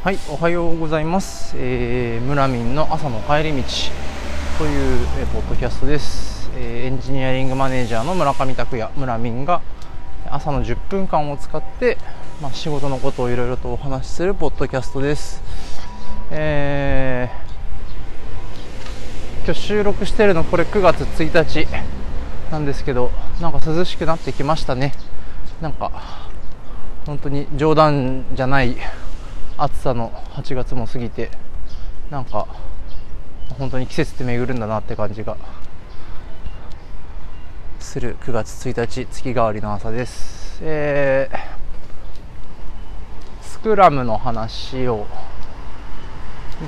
[0.00, 1.56] はい、おはようございます。
[1.58, 3.68] えー、村民の朝の帰り道
[4.56, 9.60] という、えーポッドキャストです、えーエンジニアリングマネージャーの村上拓也、村民が
[10.30, 11.98] 朝の10分間を使って、
[12.40, 15.42] まあ、仕事のことをいろいろとお話しするポッドキャストです。
[16.30, 21.66] えー今日収録してるのこれ9月1日
[22.52, 23.10] なんですけど、
[23.40, 24.92] なんか涼しくなってきましたね。
[25.60, 25.90] なんか
[27.04, 28.76] 本当に冗談じゃない
[29.58, 31.30] 暑さの8月も過ぎて
[32.10, 32.46] なんか
[33.58, 35.36] 本当に季節って巡るんだなって感じが
[37.78, 41.58] する9月1日月替わりの朝です、えー
[43.58, 45.04] スクラムの話を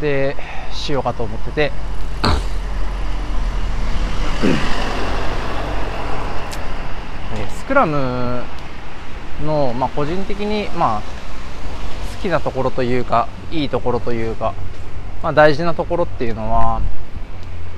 [0.01, 0.35] で
[0.73, 1.73] しようかと思ってて。
[7.57, 8.43] スクラム
[9.47, 11.20] の、まあ、個人的に、まあ、
[12.21, 14.55] きなところというかいいところというか、
[15.23, 16.81] まあ、大事なところっていうのは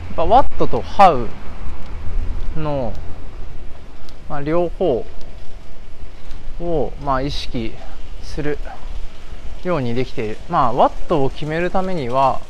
[0.08, 1.28] やっぱ What と How
[2.56, 2.92] の、
[4.28, 5.06] まあ、両方
[6.60, 7.72] を、まあ、意識
[8.22, 8.58] する
[9.64, 12.40] ようにできている、まあ、What を決めるためには、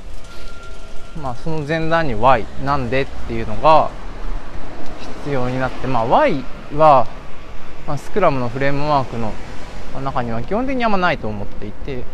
[1.23, 3.91] まあ、その前段に Why なんでっていうのが
[5.25, 6.43] 必要になって、まあ、Why
[6.77, 7.07] は、
[7.87, 9.33] まあ、スクラムのフレームワークの
[10.01, 12.05] 中には基本的にあんまないと思っていて、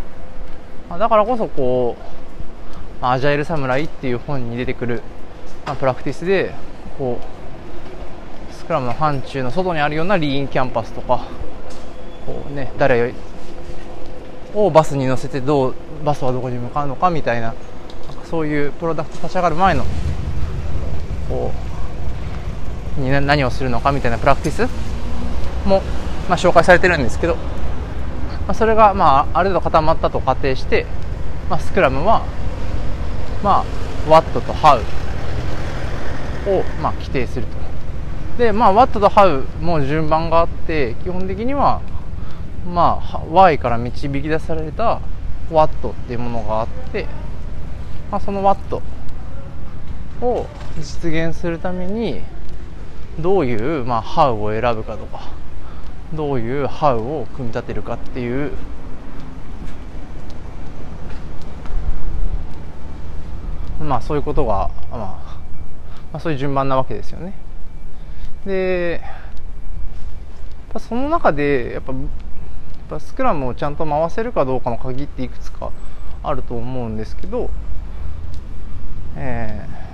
[0.89, 5.03] まあだからこそこう、アジャイル侍っていう本に出てくる、
[5.65, 6.53] まあ、プラクティスで
[6.99, 7.19] こ
[8.51, 11.27] うスクラムの範疇の外にあるようなリーンキャンパスとか
[12.27, 13.15] こう、ね、誰
[14.55, 17.55] をバスに乗せてどうバスはどこに向かうのかみたいな
[18.25, 19.85] そういうプロダクト立ち上がる前の
[21.29, 21.53] こ
[22.99, 24.69] うに何をするのかみたいなプラクティス
[25.67, 25.83] も、
[26.29, 27.37] まあ、紹介されてるんですけど、
[28.49, 30.87] まあ、それが、まあ、ある程度固まったと仮定して、
[31.51, 32.25] まあ、スクラムは、
[33.45, 34.81] まあ、What と How
[36.47, 37.59] を、まあ、規定すると。
[38.43, 41.83] で、まあ、What と How も順番があって基本的には、
[42.73, 45.03] まあ、Y から導き出された
[45.51, 47.05] What っていうものがあって、
[48.11, 48.81] まあ、その What
[50.23, 50.47] を
[50.79, 52.23] 実現するために
[53.19, 55.48] どういう、まあ、How を選ぶかとか。
[56.15, 58.53] どういう How を組み立てるかっていう。
[63.81, 65.21] まあそういうことが、まあ、ま
[66.15, 67.33] あそういう順番なわけですよね。
[68.45, 69.01] で
[70.79, 72.03] その中でやっぱやっ
[72.89, 75.73] ぱスクラムをちゃんと回せるかどうかの鍵っていくつか
[76.23, 77.51] あると思うんですけど
[79.17, 79.88] えー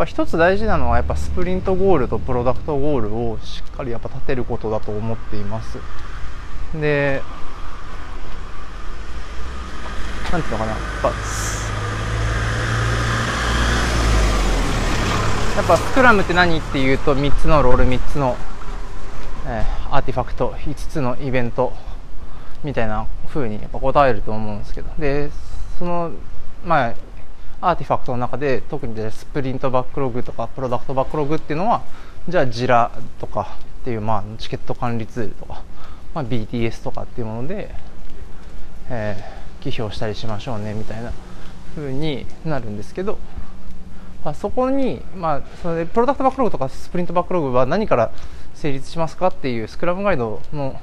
[0.00, 5.78] ぱ一つ大事なのはやっぱスプリントゴールとプロダクトゴールをしっかりやっぱ立てることだと思っています。
[6.74, 7.22] で
[10.32, 10.72] なんていうのかな。
[10.72, 11.08] やっぱ
[15.56, 18.36] やっぱスクラムって何っていうと3つのロール3つの、
[19.46, 21.72] えーアーティファクト5つのイベント
[22.62, 24.88] みたいな風にやっぱ答えると思うんですけど。
[24.98, 25.30] で
[25.78, 26.12] その
[26.64, 26.94] まあ
[27.60, 31.82] アーティファクトの中で特にじゃあスプリントバックログとかプロダクトバックログっていうのは
[32.28, 35.62] じゃあ Jira とかっていう、まあ、チケット管理ツールとか、
[36.14, 37.74] まあ、BTS とかっていうもので、
[38.88, 41.12] えー、起票したりしましょうねみたいな
[41.74, 43.18] 風になるんですけど、
[44.24, 48.10] まあ、そこに、まあ、それプロダクトバックログとかスプリントバックログは何から
[48.54, 50.80] 成立しますかっていうスクラムガイドの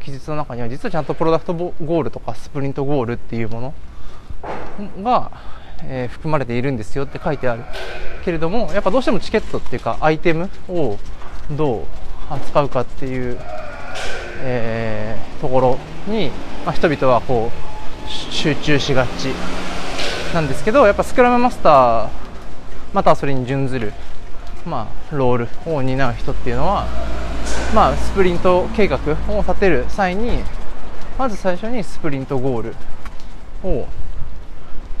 [0.00, 3.72] 記述の中には実はちゃんとプロダクトゴールとかスプリントゴールっていうも
[4.98, 5.32] のが、
[5.84, 7.64] えー含まれているんですよって書いてある。
[8.24, 10.98] けれどもやっぱどうしてもチケットっていうかアイテムを
[11.50, 11.84] どう
[12.28, 13.38] 扱うかっていう、
[14.42, 16.30] えーところに、
[16.64, 19.26] まあ、人々はこう集中しがち
[20.34, 22.08] なんですけどやっぱスクラムマスター
[22.92, 23.92] またそれに準ずる、
[24.64, 26.86] まあ、ロールを担う人っていうのは、
[27.74, 28.98] まあ、スプリント計画
[29.28, 30.42] を立てる際に
[31.18, 32.74] まず最初にスプリントゴール
[33.62, 33.86] を、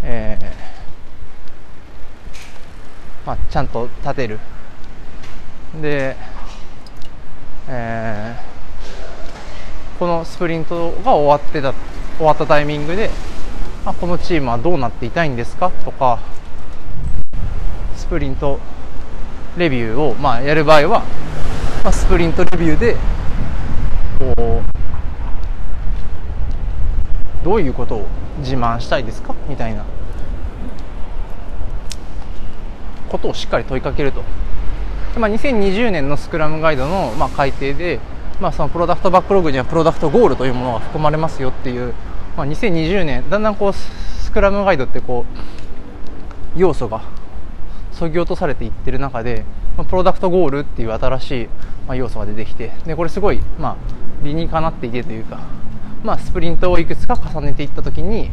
[0.02, 0.66] えー
[3.26, 4.38] まあ、ちゃんと立てる。
[5.82, 6.16] で、
[7.68, 8.56] えー
[9.98, 11.72] このスプリントが終わってた
[12.18, 13.08] 終わったタイミングで、
[13.82, 15.70] まあ、このチームはどうなっていたいんですか？
[15.86, 16.18] とか
[17.96, 18.60] スプリント
[19.56, 21.02] レビューを、まあ、やる場合は、
[21.82, 22.94] まあ、スプリントレビューで
[24.36, 24.60] こ
[27.42, 28.06] うどういうことを
[28.40, 29.34] 自慢したいですか？
[29.48, 29.86] みたいな。
[33.16, 34.22] ことをしっかり問いかけると、
[35.14, 38.00] でまあ、2020年のスクラムガイドの、まあ、改定で、
[38.40, 41.94] まあ、そのプロダクトバックログにはプロダクトゴールというものが含まれますよっていう
[42.36, 45.24] まあ、2020年だんだんこうスクラムガイドってこ
[46.54, 47.02] う要素が
[47.92, 49.44] そぎ落とされていってる中で、
[49.78, 51.48] まあ、プロダクトゴールっていう新しい、
[51.86, 53.76] まあ、要素が出てきてでこれすごい、まあ、
[54.22, 55.40] 理にかなっていてというか、
[56.04, 58.30] まあ、スプリントをいくつか重ねていった時に、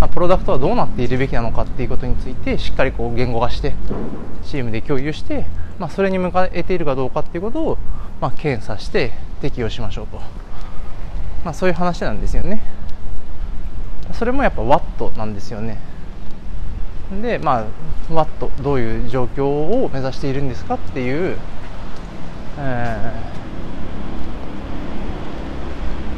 [0.00, 3.74] まあ、プロダクトはどうなっているべきなのかっていうことについてしっかりこう言語化して
[4.44, 5.46] チームで共有して、
[5.78, 7.78] まあ、それに向かえているかどうかっていうことを、
[8.20, 10.18] まあ、検査して適用しましょうと、
[11.44, 12.60] まあ、そういう話なんですよね。
[14.12, 15.78] それもやっぱワットなんですよね。
[17.22, 17.64] でまあ
[18.12, 21.36] ワットどういう状況を目指しているんですかっていう、
[22.58, 23.12] え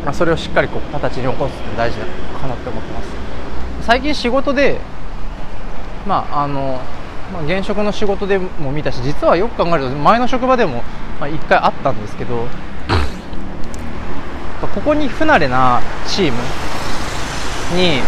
[0.02, 3.25] ーまあ、それをしっかりこう形に起こすって大事かなって思ってます。
[3.86, 4.78] 最近仕事で
[6.06, 6.80] まああの、
[7.32, 10.82] まあ、現職の仕事でも見たし実はよく考えると前の職場でも
[11.20, 12.36] まあ、1回あったんですけど
[14.74, 16.38] ここに不慣れなチーム
[17.74, 17.98] に、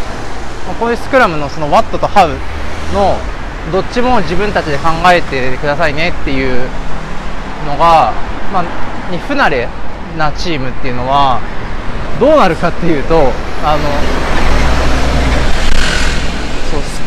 [0.67, 2.29] まあ、こういうスクラムのその What と How
[2.95, 3.17] の
[3.73, 6.69] どっちも自分たちで考えてくださいねっていう
[7.67, 8.13] のが、
[8.53, 8.65] まあ、
[9.11, 9.69] に不慣れ
[10.17, 11.41] なチームっていうのは
[12.21, 13.33] どうなるかっていうと
[13.65, 13.79] あの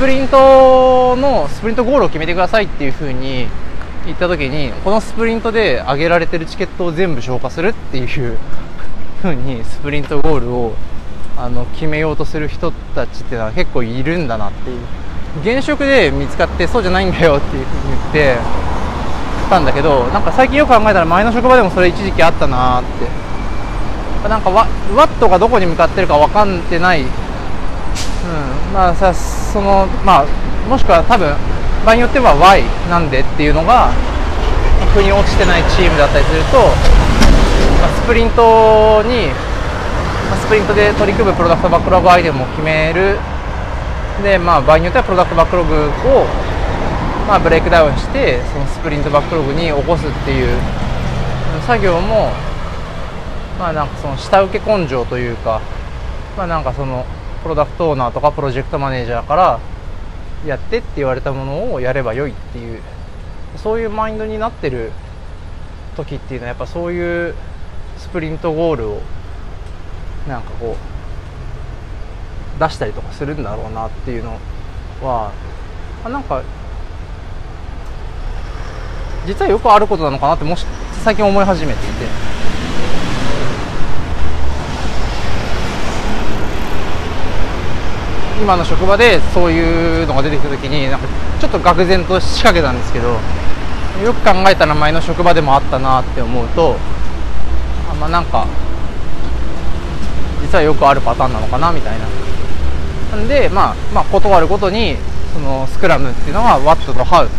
[0.01, 3.45] プリントのスプリントゴールを決めてくださいっていうふうに
[4.03, 8.07] 言った時にこのスプリントで上げられてるチケットを全部消化するっていう
[9.21, 10.73] ふうにスプリントゴールを
[11.37, 18.37] あの決めようとする人たちっていうのは結構いるんだなっていう現職で見つかってそうじゃないんだよっていうふうに言って
[19.51, 23.31] たんだけどなんか最近よく考えたら前の職場でもそれ一時期あったなって。
[24.29, 27.03] なんかワワットがどこに向かってるか分かってない、
[28.23, 30.25] うん、まあさそのまあ
[30.69, 31.35] もしくは多分
[31.85, 33.89] 場合によっては Y なんでっていうのが
[34.93, 36.57] 腑に落ちてないチームだったりすると、
[37.79, 39.31] まあ、スプリントに、
[40.29, 43.17] まあ、スプリントで取り組むプロダクトバックログアイテムを決める。
[44.21, 45.73] で、まあ、場合によってはプロダクトバックログ
[46.11, 46.27] を、
[47.27, 50.59] まあ、ブレイクダウンしてそのスプリントバックログに起こすっていう
[51.65, 52.29] 作業も、
[53.57, 55.61] まあ、なんかその下請け根性というか、
[56.37, 57.05] まあ、なんかその
[57.43, 59.59] プロダクトオーナーとかプロジェクトマネージャーから
[60.45, 62.81] やってって言われたものをやればよいっていう
[63.57, 64.91] そういうマインドになってる
[65.95, 67.35] 時っていうのはやっぱそういう
[67.97, 69.01] スプリントゴールを
[70.27, 74.37] なんかこう出したりとかするんだろうなっていうの
[75.01, 75.31] は
[76.05, 76.43] あなんか
[79.25, 80.65] 実はよくあることなのかなってもし
[81.03, 82.05] 最近思い始めていて。
[88.41, 91.07] 今の職場でそういうのが出てきた時になんか
[91.39, 93.09] ちょっと愕然と仕掛けたんですけど
[94.03, 96.75] よく考えたら前の職場でもあったなって思うと
[97.89, 98.47] あんまなんか
[100.41, 102.05] 実はよくあるパターンなのかなみたいな。
[103.15, 104.95] なんで、まあ、まあ断るごとに
[105.33, 107.29] そのスクラムっていうのは What と How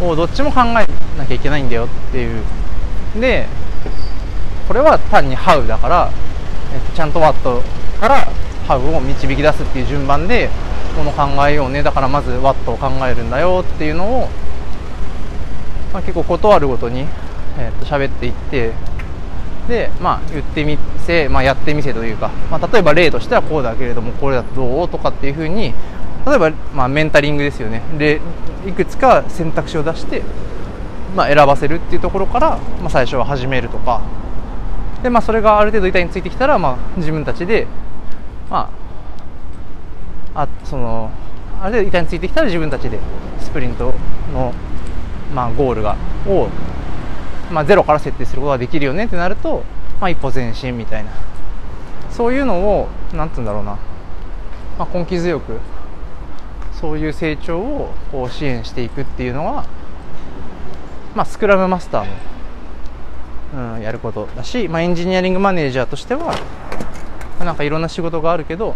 [0.00, 0.72] をどっちも考え
[1.18, 2.42] なきゃいけないんだよっていう。
[3.20, 3.46] で
[4.66, 6.10] これは単に How だから、
[6.96, 7.62] ちゃんと What
[8.00, 8.26] から
[8.66, 10.50] ハグを導き出すっていう順番で
[10.96, 11.82] もの考えようね。
[11.82, 14.28] だからまずワットを考えるんだよっていうのを、
[15.92, 17.06] まあ、結構断るごとに、
[17.58, 18.72] えー、と喋っていって
[19.68, 25.74] でまあ言ってみせ、まあ、やってみせというか、まあ、例えば例としてはこうだけれどもこれだとどうとかっていうふうに
[26.26, 27.82] 例えば、まあ、メンタリングですよね。
[27.98, 28.20] で
[28.66, 30.22] いくつか選択肢を出して、
[31.14, 34.00] まあ、選ばせるっていうところから、まあ、最初は始めるとか。
[35.02, 37.66] で、まあ、それがある程度板についてきたら、まあ、自分たちで
[38.50, 38.70] ま
[40.34, 41.10] あ、あその
[41.60, 42.98] ある程度板についてきたら自分たちで
[43.40, 43.94] スプリント
[44.32, 44.52] の、
[45.34, 45.96] まあ、ゴールが
[46.26, 46.48] を、
[47.50, 49.62] まあ、ゼロから設定することができるよねってなると、
[50.00, 51.10] まあ、一歩前進みたいな。
[52.10, 53.76] そういうのをなんて言うんだろうな、
[54.78, 55.58] まあ、根気強く
[56.80, 59.66] そういう成長をこう支援していくっていうのは、
[61.16, 62.06] まあ、スクラムマスター
[63.56, 66.34] の、うん、やることだし、まあ、エンジニアリングマネージャーとしては
[67.40, 68.74] なんかいろんな仕事があるけど、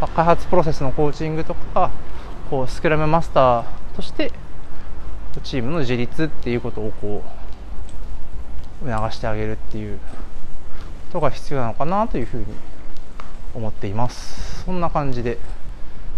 [0.00, 1.90] まあ、開発プロセスのコーチングとか
[2.50, 4.32] こうスクラムマスターとして
[5.42, 7.22] チームの自立っていうことをこ
[8.84, 10.04] う促してあげるっていうこ
[11.12, 12.46] とが必要なのかなというふうに
[13.54, 15.38] 思っていますそんな感じで、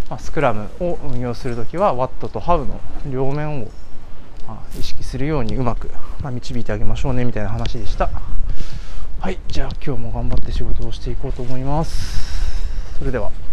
[0.08, 3.68] まあ、スクラムを運用するときは What と How の両面を
[4.78, 8.10] 意識するようにうまく、まあ、導いてあげましょうねみたいな話でした。
[9.24, 12.98] はいじゃあ今日も頑張って仕事をしていこうと思います。
[12.98, 13.43] それでは。